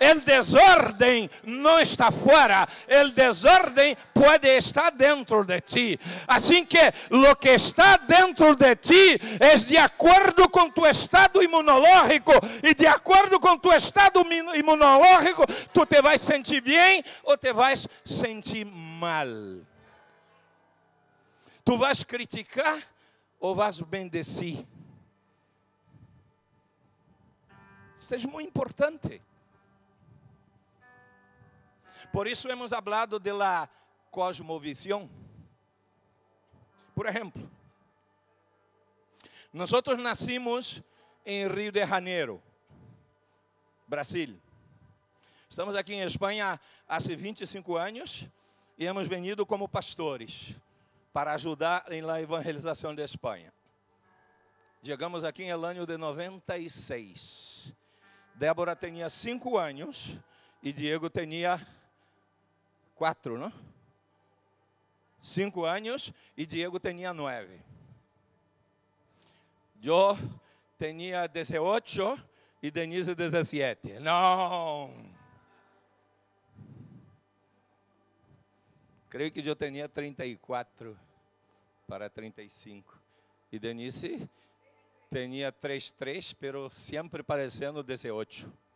[0.00, 6.00] El desorden não está fora, el desorden pode estar dentro de ti.
[6.26, 12.32] Assim que lo que está dentro de ti é de acordo com tu estado imunológico
[12.62, 14.22] e de acordo com tu estado
[14.54, 19.28] imunológico, tu te vais sentir bem ou te vais sentir mal.
[21.62, 22.78] Tu vais criticar
[23.38, 24.66] ou vais bendecir?
[27.98, 29.20] Isso é muito importante.
[32.12, 33.70] Por isso hemos hablado de la
[34.10, 35.08] cosmovisión.
[36.94, 37.48] Por ejemplo,
[39.52, 40.82] nosotros nacimos
[41.24, 42.42] en Rio de Janeiro,
[43.86, 44.40] Brasil.
[45.48, 48.26] Estamos aqui em Espanha há 25 anos
[48.76, 50.56] e hemos venido como pastores
[51.12, 53.52] para ajudar em la evangelização de Espanha.
[54.82, 57.74] Chegamos aqui em ano de 96.
[58.34, 60.16] Débora tinha 5 anos
[60.62, 61.66] e Diego tinha
[63.00, 63.50] quatro, não?
[65.22, 67.58] Cinco anos e Diego tinha nove.
[69.82, 70.18] Eu
[70.78, 72.28] tinha 18
[72.62, 74.00] e Denise 17.
[74.00, 74.92] Não!
[79.08, 80.94] Creio que eu tinha 34
[81.88, 83.00] para 35.
[83.50, 84.28] E Denise
[85.10, 88.69] tinha 33, pero sempre parecendo 18.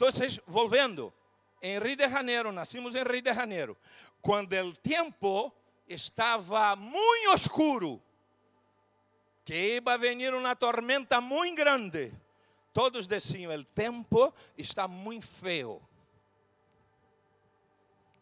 [0.00, 0.08] Então,
[0.46, 1.12] volvendo,
[1.60, 3.76] em Rio de Janeiro, nascimos em Rio de Janeiro,
[4.22, 5.52] quando o tempo
[5.86, 8.00] estava muito escuro,
[9.44, 12.14] que ia venir uma tormenta muito grande,
[12.72, 15.82] todos diziam: o tempo está muito feio,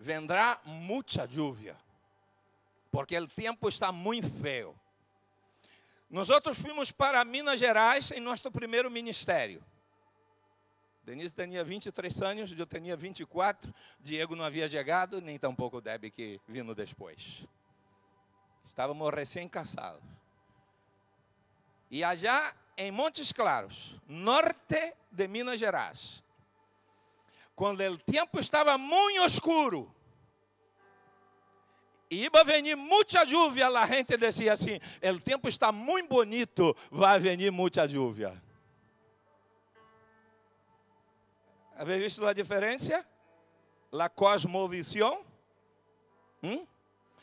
[0.01, 1.77] vendrá muita lluvia,
[2.91, 4.75] porque o tempo está muito feio.
[6.11, 6.29] Nós
[6.61, 9.63] fomos para Minas Gerais em nosso primeiro ministério.
[11.09, 13.75] Denise tinha 23 anos, eu tinha 24.
[13.99, 17.47] Diego não havia chegado, nem tampouco Debbie que vindo depois.
[18.63, 20.03] Estávamos recém-casados.
[21.91, 26.23] E allá em Montes Claros, norte de Minas Gerais,
[27.57, 29.91] quando o tempo estava muito escuro,
[32.11, 37.19] e iba venir muita lluvia, a gente dizia assim: o tempo está muito bonito, vai
[37.19, 38.48] venir muita lluvia.
[41.79, 43.07] Habéis visto a diferença?
[43.93, 45.19] La cosmovisión.
[46.43, 46.67] ¿Mm?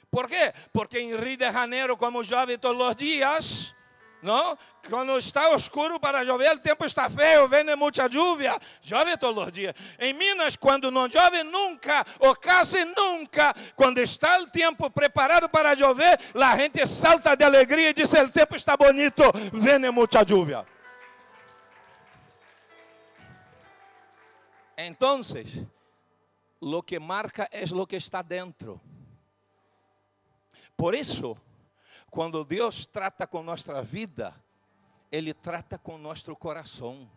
[0.10, 0.54] ¿Por quê?
[0.72, 3.76] Porque em Rio de Janeiro, como chove todos os dias,
[4.22, 4.58] não?
[4.90, 9.52] Quando está escuro para chover, o tempo está feio, vem muita lluvia, chove todos os
[9.52, 9.76] dias.
[10.00, 15.78] Em Minas, quando não chove nunca, ou quase nunca, quando está o tempo preparado para
[15.78, 20.66] chover, a gente salta de alegria e diz: o tempo está bonito, vem muita lluvia.
[24.78, 25.64] Entonces,
[26.62, 28.82] lo que marca es lo que está dentro.
[30.76, 31.38] Por isso,
[32.10, 34.36] quando Deus trata com nossa vida,
[35.12, 37.10] Ele trata com nosso coração.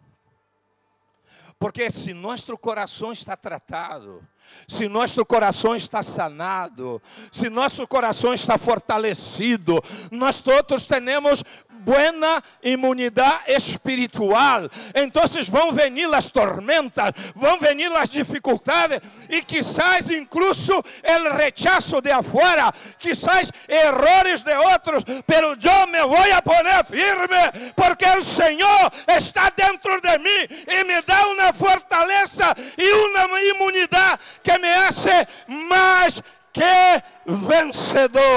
[1.58, 4.26] Porque se nosso coração está tratado,
[4.66, 7.02] se nosso coração está sanado,
[7.32, 11.42] se nosso coração está fortalecido, nós todos temos
[11.78, 14.70] buena inmunidad espiritual.
[14.94, 22.10] Entonces vão venir as tormentas, vão venir as dificuldades e quizás incluso el rechazo de
[22.10, 28.92] afuera, quizás errores de outros, pero yo me voy a poner firme porque el Señor
[29.06, 35.26] está dentro de mí y me da una fortaleza y una inmunidad que me hace
[35.46, 36.22] más
[36.52, 38.28] que vencedor.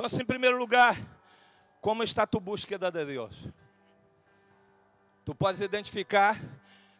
[0.00, 0.96] Então, assim, em primeiro lugar,
[1.78, 3.36] como está a tua búsqueda de Deus?
[5.26, 6.40] Tu podes identificar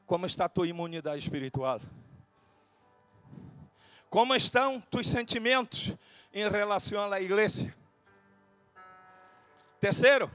[0.04, 1.80] como está tua imunidade espiritual.
[4.10, 5.96] Como estão tus sentimentos
[6.30, 7.74] em relação à igreja?
[9.80, 10.30] Terceiro,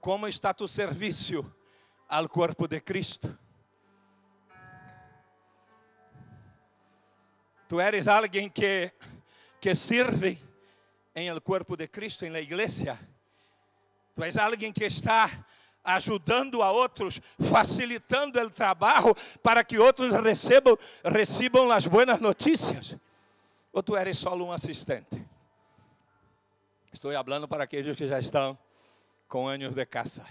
[0.00, 1.46] como está tu serviço
[2.08, 3.38] ao corpo de Cristo?
[7.68, 8.92] Tu eres alguém que,
[9.60, 10.49] que serve
[11.14, 12.98] em el corpo de Cristo, em la igreja.
[14.14, 15.44] Tu és alguém que está
[15.82, 22.96] ajudando a outros, facilitando o trabalho para que outros recebam, recebam as boas notícias.
[23.72, 25.24] Ou tu eres só um assistente?
[26.92, 28.58] Estou falando para aqueles que já estão
[29.28, 30.26] com anos de casa.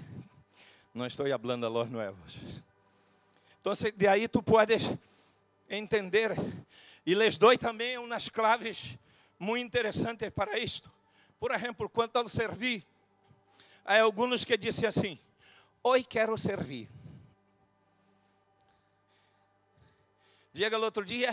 [0.93, 2.37] Não estou falando a los novos.
[3.61, 4.93] Então, de aí tu podes
[5.69, 6.35] entender.
[7.05, 8.97] E les dou também umas claves
[9.39, 10.91] muito interessantes para isto.
[11.39, 12.85] Por exemplo, quanto ao servir,
[13.85, 15.17] há alguns que dizem assim:
[15.81, 16.89] Hoje quero servir.
[20.53, 21.31] Chega no outro dia,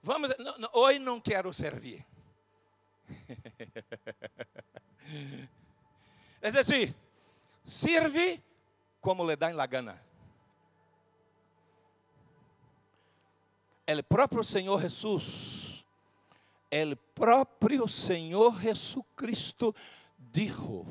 [0.00, 2.06] vamos, não, não, hoje não quero servir.
[6.42, 6.94] É decir,
[7.62, 8.42] sirve
[8.98, 10.02] como le dá em la gana.
[13.86, 15.69] El próprio Senhor Jesus,
[16.70, 16.96] el
[17.88, 19.74] Senhor Jesucristo
[20.16, 20.86] dijo,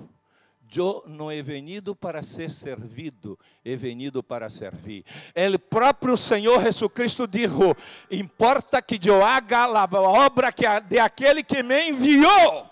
[0.77, 5.03] eu não he venido para ser servido, he venido para servir.
[5.34, 7.75] El próprio Senhor Jesucristo dijo,
[8.11, 10.53] importa que eu haga a obra
[10.88, 12.68] de aquele que me enviou.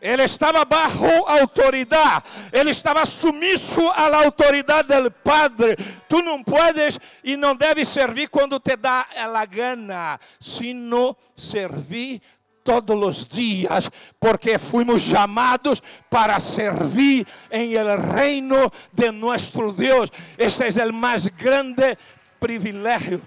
[0.00, 5.76] Ele estava bajo autoridade, ele estava sumisso à autoridade do Padre.
[6.08, 12.20] Tu não puedes e não deves servir quando te dá a gana, sino servir
[12.62, 13.88] todos os dias,
[14.18, 15.80] porque fomos chamados
[16.10, 20.10] para servir em el reino de nosso Deus.
[20.36, 21.96] Este é o mais grande
[22.40, 23.22] privilégio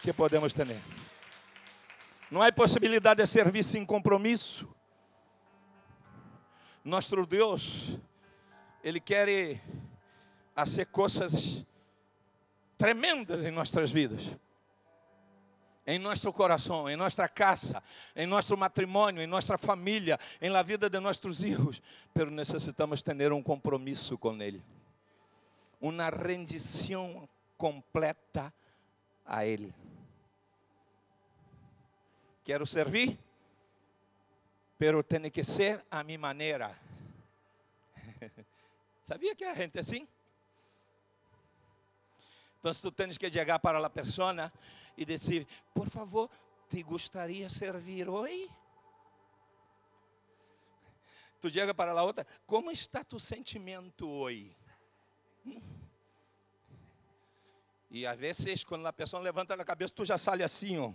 [0.00, 0.76] que podemos ter.
[2.30, 4.73] Não há possibilidade de servir sem compromisso.
[6.84, 7.96] Nosso Deus,
[8.82, 9.58] Ele quer
[10.54, 11.64] fazer coisas
[12.76, 14.30] tremendas em nossas vidas.
[15.86, 17.82] Em nosso coração, em nossa casa,
[18.14, 21.82] em nosso matrimônio, em nossa família, em la vida de nossos filhos,
[22.12, 24.62] pero necessitamos ter um compromisso com Ele,
[25.80, 27.28] uma rendição
[27.58, 28.52] completa
[29.26, 29.74] a Ele.
[32.44, 33.18] Quero servir,
[34.78, 36.78] pero tem que ser a minha maneira.
[39.06, 40.08] Sabia que a gente é assim?
[42.58, 44.50] Então, tu tens que chegar para a pessoa
[44.96, 46.30] e dizer: Por favor,
[46.70, 48.50] te gostaria servir hoje?
[51.40, 54.56] Tu chega para a outra: Como está tu sentimento hoje?
[57.90, 60.92] E às vezes, quando a pessoa levanta a cabeça, tu já sai assim, ó.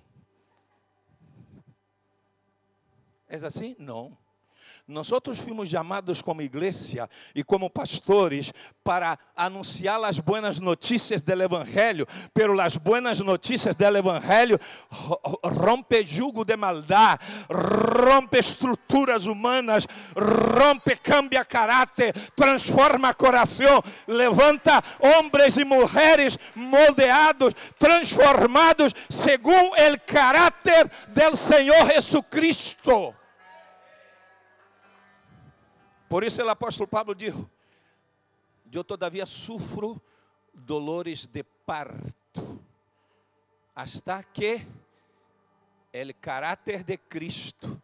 [3.29, 3.75] É assim?
[3.77, 4.17] Não.
[4.89, 5.07] Nós
[5.37, 8.51] fomos chamados como igreja e como pastores
[8.83, 14.59] para anunciar as boas notícias do Evangelho, pero as boas notícias do Evangelho
[15.43, 25.63] rompe jugo de maldade, rompe estruturas humanas, rompe, cambia caráter, transforma coração, levanta homens e
[25.63, 33.18] mulheres moldeados, transformados segundo o caráter do Senhor Jesucristo.
[36.09, 37.35] Por isso o apóstolo Pablo diz:
[38.71, 40.01] Eu todavia sufro
[40.51, 42.59] dolores de parto,
[43.75, 44.65] hasta que
[45.93, 47.79] o caráter de Cristo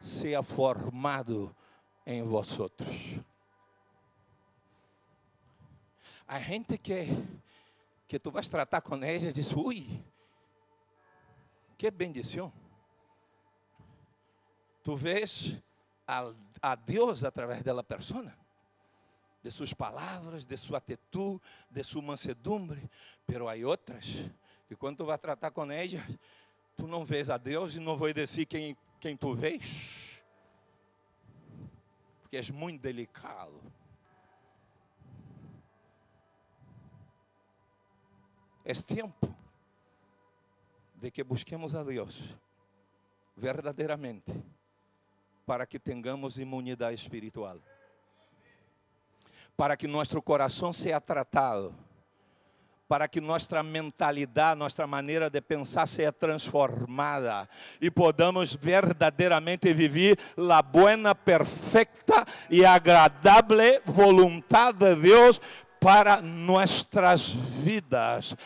[0.00, 1.54] seja formado
[2.06, 3.18] em vosotros.
[6.28, 7.08] A gente que,
[8.06, 10.00] que tu vais tratar com ela diz: Ui,
[11.76, 12.52] que bendição.
[14.84, 15.60] Tu vês
[16.06, 16.32] a,
[16.64, 18.34] a Deus através da persona,
[19.42, 22.90] de suas palavras, de sua atitude, de sua mansedumbre,
[23.26, 24.30] pero há outras
[24.70, 26.02] E quando tu vai tratar com ela,
[26.74, 30.24] tu não vês a Deus e não vai dizer quem, quem tu vês.
[32.22, 33.60] Porque és muito delicado.
[38.64, 39.36] É tempo
[40.94, 42.34] de que busquemos a Deus
[43.36, 44.32] verdadeiramente
[45.46, 47.58] para que tenhamos imunidade espiritual.
[49.56, 51.74] Para que nosso coração seja tratado
[52.86, 57.48] para que nossa mentalidade, nossa maneira de pensar seja transformada
[57.80, 65.40] e podamos verdadeiramente viver a boa, perfeita e agradável vontade de Deus
[65.80, 68.36] para nossas vidas.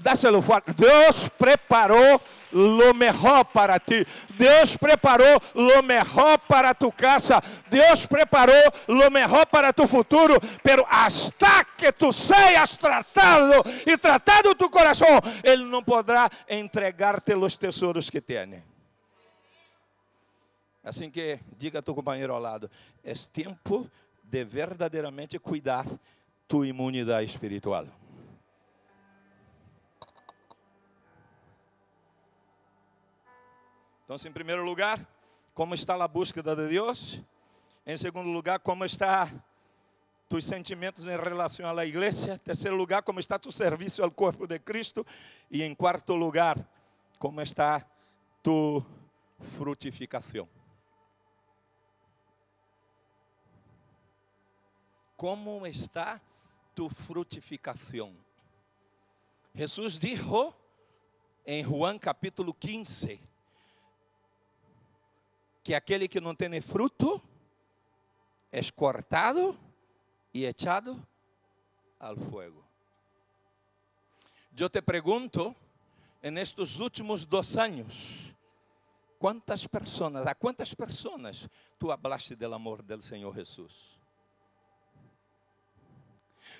[0.00, 0.72] Dáselo fuerte.
[0.72, 2.20] Deus preparou
[2.52, 4.06] lo mejor para ti.
[4.30, 7.42] Deus preparou lo mejor para tu casa.
[7.68, 10.40] Deus preparou lo mejor para tu futuro.
[10.62, 17.56] Pero hasta que tu seas tratado e tratado tu coração, Ele não poderá entregar-te os
[17.56, 18.64] tesouros que tem.
[20.82, 22.70] Assim que diga a tu companheiro ao lado:
[23.04, 23.86] é tempo
[24.24, 25.84] de verdadeiramente cuidar
[26.48, 27.86] tu imunidade espiritual.
[34.12, 35.08] Então, em primeiro lugar,
[35.54, 37.20] como está a búsqueda de Deus?
[37.86, 39.32] Em segundo lugar, como está
[40.28, 42.36] tus sentimentos em relação à igreja?
[42.36, 45.06] Terceiro lugar, como está tu serviço ao corpo de Cristo?
[45.48, 46.58] E em quarto lugar,
[47.20, 47.86] como está
[48.42, 48.84] tu
[49.38, 50.48] frutificação?
[55.16, 56.20] Como está
[56.74, 58.12] tu frutificação?
[59.54, 60.52] Jesus disse
[61.46, 63.29] em Juan capítulo 15,
[65.70, 67.22] que aquele que não tem fruto
[68.50, 69.56] é cortado
[70.34, 71.00] e echado
[71.96, 72.64] ao fogo.
[74.58, 75.54] Eu te pergunto,
[76.24, 78.34] en estes últimos dois anos,
[79.16, 81.48] quantas pessoas, a quantas pessoas
[81.78, 83.96] tu hablaste del amor del Senhor Jesus?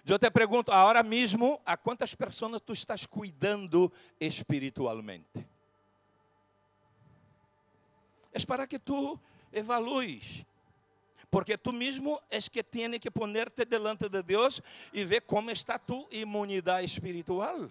[0.06, 5.44] Eu te pergunto, agora mesmo, a quantas pessoas tu estás cuidando espiritualmente?
[8.32, 9.18] É para que tu
[9.52, 10.44] evalues.
[11.30, 14.60] Porque tu mesmo és que tem que poner-te delante de Deus
[14.92, 17.70] e ver como está tu imunidade espiritual.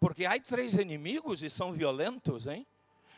[0.00, 2.66] Porque há três inimigos e são violentos, hein?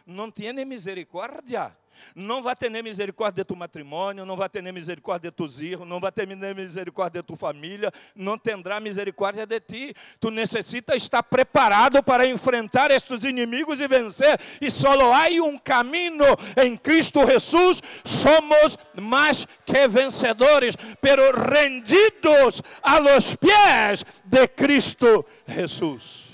[0.08, 1.76] Não tem misericórdia
[2.14, 6.00] não vai ter misericórdia de tu matrimônio, não vai ter misericórdia de tus filhos, não
[6.00, 9.94] vai ter misericórdia de tua família, não terá misericórdia de ti.
[10.20, 14.38] Tu necessita estar preparado para enfrentar estes inimigos e vencer.
[14.60, 16.24] E só há um caminho
[16.62, 17.82] em Cristo Jesus.
[18.04, 26.28] Somos mais que vencedores, pero rendidos a los pies de Cristo Jesus.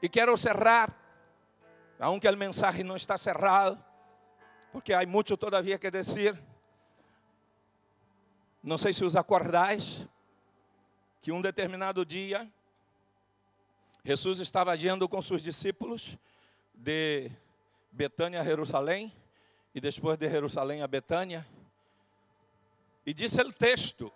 [0.00, 1.07] E quero cerrar
[1.98, 3.82] aunque el mensaje no está cerrado,
[4.72, 6.40] porque hay mucho todavía que decir.
[8.62, 10.06] Não sei se os acordais
[11.20, 12.50] que um determinado dia
[14.04, 16.16] Jesus estava agindo com seus discípulos
[16.72, 17.30] de
[17.92, 19.12] Betânia a Jerusalém
[19.74, 21.46] e depois de Jerusalém a Betânia.
[23.04, 24.12] E disse o texto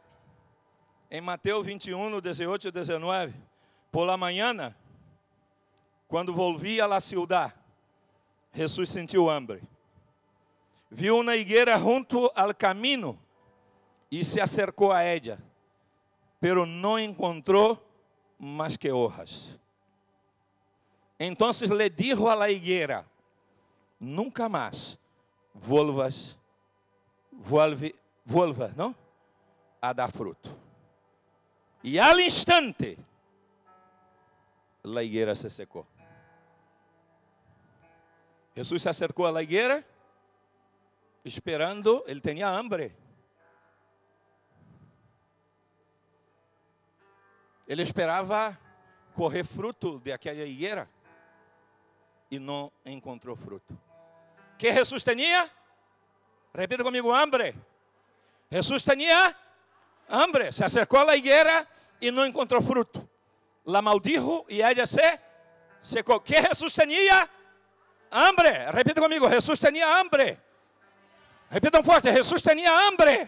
[1.10, 3.34] em Mateus 21, 18 e 19:
[3.90, 4.74] Por la manhã,
[6.08, 7.52] quando volvia la ciudad,
[8.52, 9.62] Jesus sentiu hambre.
[10.90, 13.18] Viu uma higuera junto ao caminho
[14.10, 15.38] e se acercou a ella,
[16.38, 17.82] pero não encontrou
[18.38, 19.58] mais que hojas.
[21.18, 23.06] Então le dijo a la higuera:
[23.98, 24.98] Nunca mais
[25.54, 26.36] volvas,
[28.24, 28.94] vuelvas, não?
[29.80, 30.54] A dar fruto.
[31.82, 32.98] E al instante,
[34.82, 35.86] la higuera se secou.
[38.54, 39.84] Jesus se acercou à higuera,
[41.24, 42.94] esperando, ele tinha hambre.
[47.66, 48.58] Ele esperava
[49.14, 50.88] correr fruto de aquela higuera
[52.30, 53.78] e não encontrou fruto.
[54.58, 55.50] Que Jesus tinha?
[56.54, 57.54] Repita comigo, hambre.
[58.50, 59.34] Jesus tinha
[60.08, 60.52] hambre.
[60.52, 61.66] Se acercou à higuera
[62.00, 63.08] e não encontrou fruto.
[63.64, 65.20] La maldijo e ella se
[65.80, 66.20] secou.
[66.20, 67.28] Que Jesus tinha?
[68.12, 68.70] Hambre.
[68.70, 70.38] Repita comigo, Jesus tinha hambre.
[71.50, 73.26] Repitam forte, Jesus tinha hambre.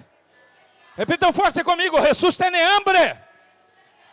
[0.97, 3.19] Repitam forte comigo, Jesus tem hambre.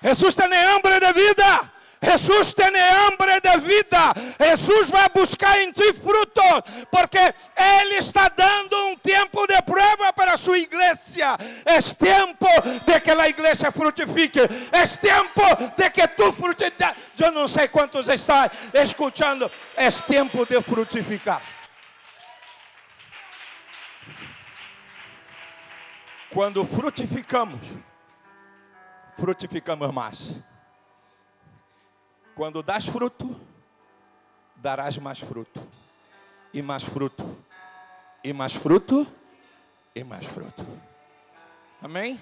[0.02, 1.72] Jesus tem hambre de vida.
[2.02, 4.14] Jesús tiene hambre de vida.
[4.40, 7.20] Jesús va a buscar en ti frutos, porque
[7.56, 11.38] Él está dando un tiempo de prueba para su iglesia.
[11.64, 12.48] Es tiempo
[12.88, 14.50] de que la iglesia frutifique.
[14.72, 15.44] Es tiempo
[15.78, 16.90] de que tú frutifiques.
[17.16, 19.52] Yo no sé cuántos están escuchando.
[19.78, 21.40] Es tiempo de frutificar.
[26.34, 27.60] Quando frutificamos,
[29.18, 30.36] frutificamos mais.
[32.36, 33.40] Quando das fruto,
[34.56, 35.66] darás mais fruto,
[36.54, 37.38] e mais fruto,
[38.24, 39.08] e mais fruto,
[39.96, 40.66] e mais fruto.
[41.82, 42.20] Amém?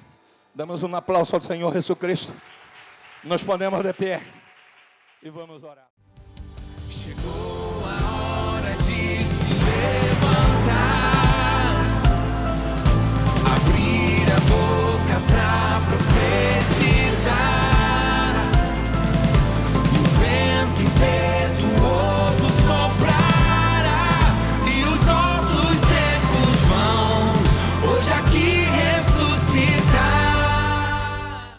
[0.53, 2.34] Damos um aplauso ao Senhor Jesus Cristo.
[3.24, 4.22] Nós podemos de pé
[5.22, 5.88] e vamos orar.